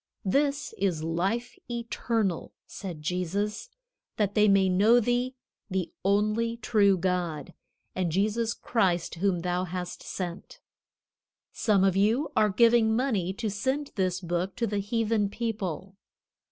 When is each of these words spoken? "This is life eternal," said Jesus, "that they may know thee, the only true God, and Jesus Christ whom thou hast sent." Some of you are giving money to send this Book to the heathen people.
"This 0.25 0.73
is 0.79 1.03
life 1.03 1.59
eternal," 1.69 2.53
said 2.65 3.03
Jesus, 3.03 3.69
"that 4.17 4.33
they 4.33 4.47
may 4.47 4.67
know 4.67 4.99
thee, 4.99 5.35
the 5.69 5.91
only 6.03 6.57
true 6.57 6.97
God, 6.97 7.53
and 7.93 8.11
Jesus 8.11 8.55
Christ 8.55 9.13
whom 9.13 9.41
thou 9.41 9.63
hast 9.65 10.01
sent." 10.01 10.59
Some 11.53 11.83
of 11.83 11.95
you 11.95 12.31
are 12.35 12.49
giving 12.49 12.95
money 12.95 13.31
to 13.33 13.51
send 13.51 13.91
this 13.93 14.21
Book 14.21 14.55
to 14.55 14.65
the 14.65 14.79
heathen 14.79 15.29
people. 15.29 15.95